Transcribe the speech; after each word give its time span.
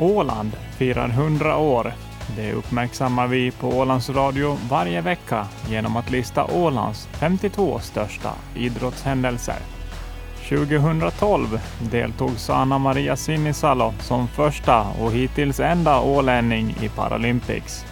Åland 0.00 0.56
firar 0.78 1.08
100 1.08 1.56
år. 1.56 1.92
Det 2.36 2.52
uppmärksammar 2.52 3.26
vi 3.26 3.50
på 3.50 3.68
Ålands 3.68 4.10
Radio 4.10 4.58
varje 4.70 5.00
vecka 5.00 5.46
genom 5.68 5.96
att 5.96 6.10
lista 6.10 6.44
Ålands 6.44 7.08
52 7.12 7.78
största 7.78 8.30
idrottshändelser. 8.54 9.56
2012 10.48 11.60
deltog 11.90 12.30
Sana 12.38 12.78
Maria 12.78 13.16
Sinisalo 13.16 13.94
som 14.00 14.28
första 14.28 14.86
och 15.00 15.12
hittills 15.12 15.60
enda 15.60 16.00
ålänning 16.00 16.76
i 16.82 16.88
Paralympics. 16.88 17.84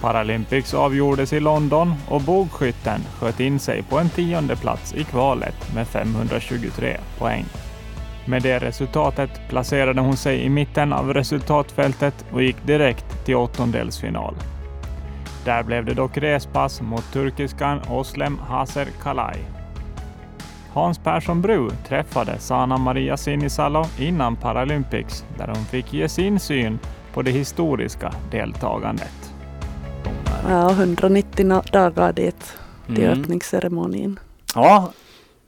Paralympics 0.00 0.74
avgjordes 0.74 1.32
i 1.32 1.40
London 1.40 1.94
och 2.08 2.20
bågskytten 2.20 3.00
sköt 3.18 3.40
in 3.40 3.58
sig 3.58 3.82
på 3.82 3.98
en 3.98 4.10
tionde 4.10 4.56
plats 4.56 4.94
i 4.94 5.04
kvalet 5.04 5.74
med 5.74 5.88
523 5.88 6.96
poäng. 7.18 7.44
Med 8.26 8.42
det 8.42 8.58
resultatet 8.58 9.30
placerade 9.48 10.00
hon 10.00 10.16
sig 10.16 10.40
i 10.44 10.48
mitten 10.48 10.92
av 10.92 11.14
resultatfältet 11.14 12.24
och 12.32 12.42
gick 12.42 12.66
direkt 12.66 13.24
till 13.24 13.36
åttondelsfinal. 13.36 14.34
Där 15.44 15.62
blev 15.62 15.84
det 15.84 15.94
dock 15.94 16.16
respass 16.18 16.80
mot 16.80 17.12
turkiskan 17.12 17.80
Oslem 17.90 18.38
Haser 18.38 18.88
Kalay. 19.02 19.36
Hans 20.72 20.98
Persson 20.98 21.40
Bru 21.42 21.70
träffade 21.88 22.38
Sana 22.38 22.78
Maria 22.78 23.16
Sinisalo 23.16 23.84
innan 23.98 24.36
Paralympics 24.36 25.24
där 25.38 25.46
hon 25.46 25.64
fick 25.64 25.92
ge 25.92 26.08
sin 26.08 26.40
syn 26.40 26.78
på 27.14 27.22
det 27.22 27.30
historiska 27.30 28.12
deltagandet. 28.30 29.32
Ja, 30.48 30.70
190 30.70 31.62
dagar 31.72 32.12
dit 32.12 32.52
till 32.86 33.04
Mm. 33.04 33.20
öppningsceremonin. 33.20 34.18
Ja, 34.54 34.92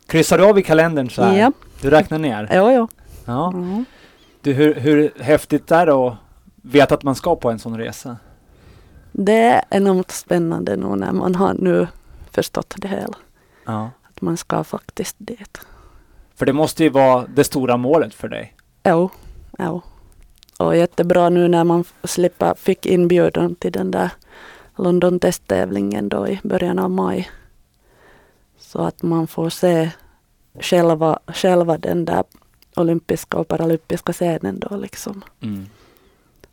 kryssar 0.06 0.38
du 0.38 0.44
av 0.44 0.58
i 0.58 0.62
kalendern 0.62 1.10
så 1.10 1.22
här? 1.22 1.38
Ja. 1.38 1.52
Du 1.82 1.90
räknar 1.90 2.18
ner? 2.18 2.48
Jo, 2.52 2.70
jo. 2.70 2.88
Ja. 3.24 3.52
Mm. 3.52 3.84
Du, 4.40 4.52
hur, 4.52 4.74
hur 4.74 5.12
häftigt 5.20 5.70
är 5.70 5.86
det 5.86 5.92
att 5.92 6.14
veta 6.62 6.94
att 6.94 7.02
man 7.02 7.14
ska 7.14 7.36
på 7.36 7.50
en 7.50 7.58
sån 7.58 7.78
resa? 7.78 8.16
Det 9.12 9.42
är 9.42 9.64
enormt 9.70 10.10
spännande 10.10 10.76
nu 10.76 10.96
när 10.96 11.12
man 11.12 11.34
har 11.34 11.54
nu 11.54 11.88
förstått 12.30 12.74
det 12.76 12.88
hela. 12.88 13.16
Ja. 13.64 13.90
Att 14.02 14.20
man 14.20 14.36
ska 14.36 14.64
faktiskt 14.64 15.16
dit. 15.18 15.60
För 16.34 16.46
det 16.46 16.52
måste 16.52 16.84
ju 16.84 16.90
vara 16.90 17.26
det 17.26 17.44
stora 17.44 17.76
målet 17.76 18.14
för 18.14 18.28
dig. 18.28 18.54
Jo, 18.84 19.10
jo. 19.58 19.82
Och 20.58 20.76
jättebra 20.76 21.28
nu 21.28 21.48
när 21.48 21.64
man 21.64 21.84
slipper, 22.04 22.54
fick 22.54 22.86
inbjudan 22.86 23.54
till 23.54 23.72
den 23.72 23.90
där 23.90 24.10
London 24.76 25.20
testtävlingen 25.20 26.08
då 26.08 26.28
i 26.28 26.40
början 26.42 26.78
av 26.78 26.90
maj. 26.90 27.30
Så 28.58 28.78
att 28.78 29.02
man 29.02 29.26
får 29.26 29.50
se 29.50 29.90
själva, 30.60 31.18
själva 31.26 31.78
den 31.78 32.04
där 32.04 32.24
olympiska 32.76 33.38
och 33.38 33.48
paralympiska 33.48 34.12
scenen 34.12 34.58
då 34.58 34.76
liksom. 34.76 35.24
Mm. 35.40 35.66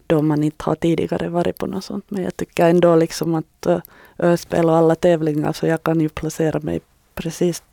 Då 0.07 0.21
man 0.21 0.43
inte 0.43 0.63
har 0.63 0.75
tidigare 0.75 1.29
varit 1.29 1.57
på 1.57 1.65
något 1.65 1.83
sånt. 1.83 2.05
Men 2.07 2.23
jag 2.23 2.37
tycker 2.37 2.69
ändå 2.69 2.95
liksom 2.95 3.35
att 3.35 3.67
uh, 3.67 3.79
öspel 4.17 4.65
och 4.65 4.75
alla 4.75 4.95
tävlingar 4.95 5.53
så 5.53 5.67
jag 5.67 5.83
kan 5.83 6.01
ju 6.01 6.09
placera 6.09 6.59
mig 6.59 6.81
precis 7.15 7.63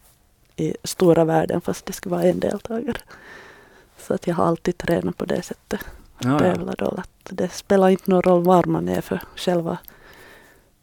i 0.57 0.75
stora 0.85 1.25
världen 1.25 1.61
fast 1.61 1.87
det 1.87 1.93
ska 1.93 2.11
vara 2.11 2.23
en 2.23 2.41
deltagare. 2.41 3.01
Så 3.99 4.15
att 4.15 4.27
jag 4.27 4.35
har 4.35 4.45
alltid 4.45 4.79
tränat 4.79 5.17
på 5.17 5.25
det 5.25 5.43
sättet. 5.43 5.81
Ja, 6.19 6.31
ja. 6.31 6.39
Tävla 6.39 6.75
då. 6.79 6.87
Att 6.87 7.11
det 7.31 7.53
spelar 7.53 7.89
inte 7.89 8.11
någon 8.11 8.23
roll 8.23 8.45
var 8.45 8.65
man 8.65 8.89
är 8.89 9.01
för 9.01 9.21
själva, 9.37 9.79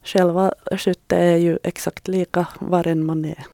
själva 0.03 0.53
skyttet 0.71 1.11
är 1.11 1.35
ju 1.35 1.59
exakt 1.63 2.07
lika 2.07 2.47
var 2.59 2.87
än 2.87 3.05
man 3.05 3.25
är. 3.25 3.45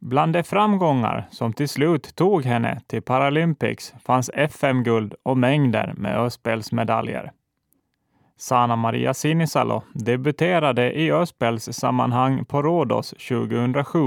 Bland 0.00 0.32
de 0.32 0.42
framgångar 0.42 1.26
som 1.30 1.52
till 1.52 1.68
slut 1.68 2.16
tog 2.16 2.44
henne 2.44 2.80
till 2.86 3.02
Paralympics 3.02 3.94
fanns 4.04 4.30
FM-guld 4.34 5.14
och 5.22 5.38
mängder 5.38 5.94
med 5.96 6.18
öspelsmedaljer. 6.18 7.32
Sana 8.38 8.76
Maria 8.76 9.14
Sinisalo 9.14 9.82
debuterade 9.92 10.92
i 10.92 11.12
öspelssammanhang 11.12 12.44
på 12.44 12.62
Rhodos 12.62 13.10
2007 13.10 13.98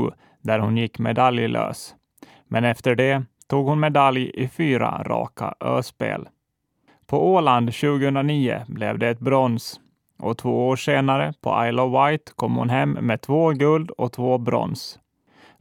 där 0.42 0.60
hon 0.60 0.78
gick 0.78 1.00
medaljlös. 1.00 1.96
Men 2.48 2.64
efter 2.64 2.96
det 2.96 3.24
tog 3.48 3.66
hon 3.66 3.80
medalj 3.80 4.32
i 4.34 4.48
fyra 4.48 5.04
raka 5.06 5.54
öspel. 5.60 6.28
På 7.08 7.34
Åland 7.34 7.74
2009 7.74 8.62
blev 8.68 9.00
det 9.00 9.10
ett 9.10 9.20
brons 9.20 9.80
och 10.20 10.38
två 10.38 10.68
år 10.68 10.76
senare 10.76 11.34
på 11.42 11.66
Isle 11.68 11.82
of 11.82 11.94
Wight 11.94 12.34
kom 12.36 12.56
hon 12.56 12.70
hem 12.70 12.92
med 12.92 13.22
två 13.22 13.50
guld 13.50 13.92
och 13.92 14.12
två 14.12 14.38
brons. 14.38 15.00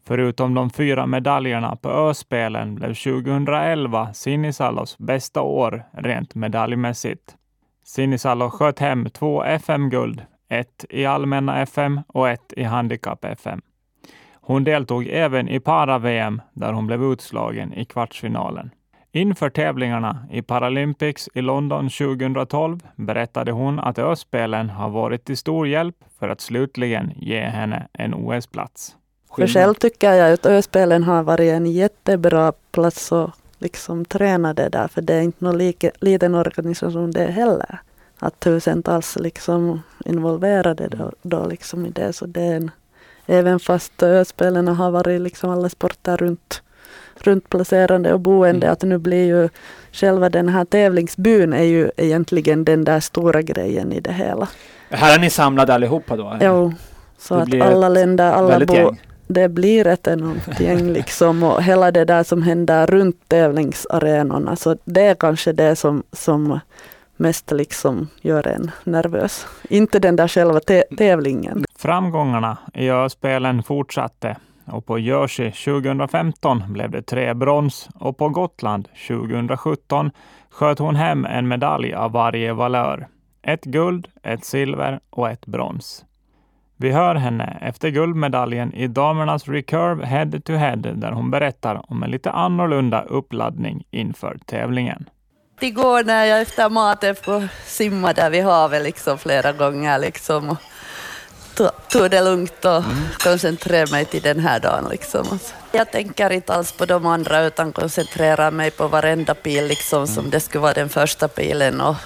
Förutom 0.08 0.54
de 0.54 0.70
fyra 0.70 1.06
medaljerna 1.06 1.76
på 1.76 1.91
Öspelen 1.91 2.74
blev 2.74 2.94
2011 2.94 4.14
Sinisalos 4.14 4.98
bästa 4.98 5.42
år 5.42 5.84
rent 5.92 6.34
medaljmässigt. 6.34 7.36
Sinisalo 7.84 8.50
sköt 8.50 8.78
hem 8.78 9.10
två 9.10 9.44
FM-guld, 9.44 10.22
ett 10.48 10.84
i 10.91 11.06
allmänna 11.06 11.62
FM 11.62 12.00
och 12.08 12.28
ett 12.28 12.52
i 12.56 12.62
handikapp-FM. 12.62 13.60
Hon 14.34 14.64
deltog 14.64 15.06
även 15.06 15.48
i 15.48 15.60
para-VM 15.60 16.42
där 16.52 16.72
hon 16.72 16.86
blev 16.86 17.04
utslagen 17.04 17.72
i 17.72 17.84
kvartsfinalen. 17.84 18.70
Inför 19.12 19.50
tävlingarna 19.50 20.26
i 20.30 20.42
Paralympics 20.42 21.28
i 21.34 21.40
London 21.40 21.88
2012 21.88 22.80
berättade 22.96 23.52
hon 23.52 23.78
att 23.78 23.98
Öspelen 23.98 24.70
har 24.70 24.88
varit 24.88 25.25
till 25.25 25.36
stor 25.36 25.69
hjälp 25.69 25.96
för 26.19 26.28
att 26.28 26.40
slutligen 26.40 27.12
ge 27.16 27.40
henne 27.40 27.88
en 27.92 28.14
OS-plats. 28.14 28.94
För 29.37 29.47
själv 29.47 29.75
tycker 29.75 30.12
jag 30.12 30.33
att 30.33 30.47
Öspelen 30.47 31.05
har 31.05 31.22
varit 31.22 31.53
en 31.53 31.66
jättebra 31.66 32.53
plats 32.71 33.12
att 33.12 33.31
liksom 33.59 34.05
träna 34.05 34.55
det 34.55 34.69
där. 34.69 34.89
För 34.89 35.03
det 35.03 35.15
är 35.15 35.22
inte 35.22 35.44
någon 35.44 35.59
like, 35.59 35.91
liten 36.00 36.34
organisation 36.34 37.11
det 37.11 37.25
heller. 37.25 37.78
Att 38.19 38.41
tusentals 38.41 39.17
liksom 39.17 39.83
involverade 40.05 40.88
då, 40.88 41.12
då 41.22 41.47
liksom 41.47 41.87
i 41.87 41.91
det. 41.91 42.12
Så 42.12 42.27
det 42.27 42.41
är 42.41 42.56
en, 42.56 42.71
även 43.27 43.61
fast 43.61 44.03
Öspelen 44.03 44.69
har 44.69 44.91
varit 44.91 45.21
liksom 45.21 45.50
alla 45.50 45.69
sporter 45.69 46.17
runt, 46.17 46.62
runt 47.19 47.49
placerande 47.49 48.12
och 48.12 48.21
boende. 48.21 48.67
Mm. 48.67 48.72
Att 48.72 48.83
nu 48.83 48.99
blir 48.99 49.27
ju 49.27 49.49
själva 49.93 50.28
den 50.28 50.49
här 50.49 50.65
tävlingsbyn 50.65 51.53
är 51.53 51.62
ju 51.62 51.91
egentligen 51.97 52.65
den 52.65 52.84
där 52.84 53.00
stora 53.00 53.43
grejen 53.43 53.93
i 53.93 54.00
det 54.00 54.12
hela. 54.12 54.49
Här 54.91 55.15
är 55.15 55.19
ni 55.19 55.31
samlade 55.31 55.75
allihopa 55.75 56.17
då? 56.17 56.38
Jo, 56.41 56.75
så 57.19 57.44
Det 57.44 57.62
att 57.62 57.72
alla 57.72 57.88
länder, 57.88 58.33
alla 58.33 58.49
Väldigt 58.49 58.69
bo, 58.69 58.75
gäng. 58.75 59.00
Det 59.28 59.49
blir 59.49 59.87
ett 59.87 60.06
enormt 60.06 60.61
gäng 60.61 60.93
liksom 60.93 61.43
och 61.43 61.62
hela 61.62 61.91
det 61.91 62.05
där 62.05 62.22
som 62.22 62.43
händer 62.43 62.87
runt 62.87 63.28
tävlingsarenorna. 63.28 64.56
Så 64.56 64.77
det 64.84 65.03
är 65.03 65.15
kanske 65.15 65.53
det 65.53 65.77
som, 65.77 66.03
som 66.12 66.61
mest 67.16 67.50
liksom 67.50 68.09
gör 68.21 68.49
en 68.49 68.71
nervös. 68.84 69.47
Inte 69.69 69.99
den 69.99 70.17
där 70.17 70.28
själva 70.28 70.59
tä- 70.59 70.97
tävlingen. 70.97 71.65
Framgångarna 71.78 72.56
i 72.75 72.91
Öspelen 72.91 73.62
fortsatte 73.62 74.37
och 74.65 74.87
på 74.87 74.99
Jersey 74.99 75.50
2015 75.53 76.62
blev 76.72 76.91
det 76.91 77.03
tre 77.03 77.34
brons 77.34 77.88
och 77.94 78.17
på 78.17 78.28
Gotland 78.28 78.88
2017 79.09 80.11
sköt 80.50 80.78
hon 80.78 80.97
hem 80.97 81.25
en 81.25 81.49
medalj 81.49 81.94
av 81.94 82.12
varje 82.12 82.53
valör. 82.53 83.09
Ett 83.43 83.65
guld, 83.65 84.09
ett 84.22 84.44
silver 84.44 85.00
och 85.11 85.31
ett 85.31 85.47
brons. 85.47 86.05
Vi 86.81 86.91
hör 86.93 87.15
henne 87.15 87.59
efter 87.61 87.89
guldmedaljen 87.89 88.75
i 88.75 88.87
damernas 88.87 89.49
recurve 89.49 90.06
head 90.06 90.31
to 90.44 90.53
head 90.53 90.77
där 90.77 91.12
hon 91.12 91.31
berättar 91.31 91.91
om 91.93 92.03
en 92.03 92.11
lite 92.11 92.31
annorlunda 92.31 93.03
uppladdning 93.03 93.84
inför 93.91 94.39
tävlingen. 94.47 95.09
Igår 95.61 96.05
när 96.05 96.25
jag 96.25 96.41
efter 96.41 96.69
maten 96.71 97.15
får 97.15 97.49
simma 97.67 98.12
där 98.12 98.31
vid 98.31 98.44
havet 98.44 98.83
liksom 98.83 99.19
flera 99.19 99.53
gånger 99.53 99.99
liksom 99.99 100.49
och 100.49 100.56
to- 101.56 101.71
tog 101.88 102.11
det 102.11 102.21
lugnt 102.25 102.65
och 102.65 102.83
koncentrerade 103.25 103.91
mig 103.93 104.05
till 104.05 104.22
den 104.22 104.41
här 104.41 104.61
dagen 104.61 104.87
liksom. 104.91 105.38
Jag 105.72 105.93
tänker 105.93 106.31
inte 106.31 106.55
alls 106.55 106.72
på 106.72 106.87
de 106.87 107.06
andra 107.06 107.41
utan 107.43 107.72
koncentrerar 107.72 108.50
mig 108.50 108.70
på 108.70 108.88
varenda 108.88 109.35
pil 109.35 109.67
liksom 109.67 110.06
som 110.06 110.31
det 110.31 110.41
skulle 110.41 110.62
vara 110.62 110.73
den 110.75 110.88
första 110.88 111.29
pilen 111.29 111.81
och 111.81 111.97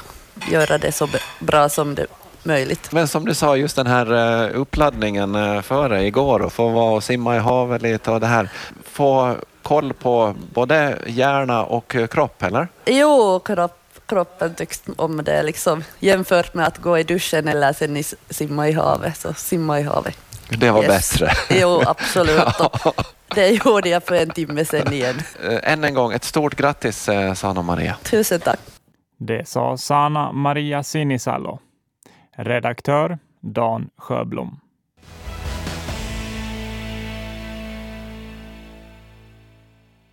göra 0.50 0.79
det 0.79 0.93
så 0.93 1.08
bra 1.41 1.69
som 1.69 1.94
det 1.94 2.06
möjligt. 2.44 2.93
Men 2.93 3.09
som 3.09 3.25
du 3.25 3.35
sa, 3.35 3.56
just 3.56 3.77
den 3.77 3.87
här 3.87 4.12
eh, 4.44 4.61
uppladdningen 4.61 5.35
eh, 5.35 5.61
före 5.62 6.05
igår 6.06 6.41
och 6.43 6.53
få 6.53 6.69
vara 6.69 6.93
och 6.94 7.05
simma 7.05 7.37
i 7.37 7.39
havet 7.39 7.83
lite 7.83 8.11
och 8.11 8.21
det 8.21 8.27
här. 8.27 8.49
Få 8.85 9.35
koll 9.62 9.93
på 9.93 10.35
både 10.55 10.99
hjärna 11.06 11.65
och 11.65 11.94
eh, 11.97 12.06
kropp, 12.06 12.43
eller? 12.43 12.69
Jo, 12.87 13.41
kropp, 13.44 13.79
kroppen 14.06 14.55
tycks 14.55 14.83
om 14.97 15.25
det 15.25 15.43
liksom 15.43 15.85
jämfört 15.99 16.55
med 16.55 16.67
att 16.67 16.79
gå 16.79 16.99
i 16.99 17.03
duschen 17.03 17.49
eller 17.49 17.73
sen 17.73 18.03
simma 18.31 18.69
i 18.69 18.73
havet, 18.73 19.17
så 19.17 19.35
simma 19.35 19.81
i 19.81 19.83
havet. 19.83 20.17
Det 20.49 20.71
var 20.71 20.83
Yes. 20.85 21.12
bättre. 21.19 21.33
Jo, 21.61 21.83
absolut. 21.87 22.61
Och 22.85 23.05
det 23.35 23.49
gjorde 23.50 23.89
jag 23.89 24.03
för 24.05 24.15
en 24.15 24.31
timme 24.31 24.65
sedan 24.65 24.93
igen. 24.93 25.23
Än 25.62 25.85
en 25.85 25.94
gång, 25.94 26.12
ett 26.12 26.25
stort 26.25 26.55
grattis 26.55 27.09
Sanna 27.35 27.62
Maria. 27.62 27.97
Tusen 28.03 28.41
tack. 28.41 28.59
Det 29.19 29.49
sa 29.49 29.77
Sana 29.77 30.33
Maria 30.33 30.83
Sinisalo. 30.83 31.59
Redaktör 32.37 33.19
Dan 33.40 33.90
Sjöblom. 33.96 34.62